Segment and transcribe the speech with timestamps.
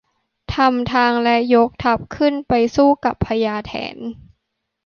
[0.55, 3.97] ทำทางและยกทัพขึ้นไปสู้กับพญาแถน